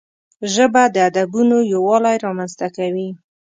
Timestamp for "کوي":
2.77-3.09